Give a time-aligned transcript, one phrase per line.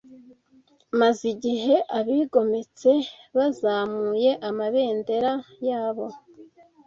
[0.99, 2.91] Maze igihe abigometse
[3.35, 5.31] bazamuye amabendera
[5.67, 6.05] yabo